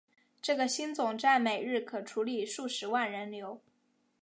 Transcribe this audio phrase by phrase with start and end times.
[0.41, 3.61] 这个新总站每日可处理数十万人流。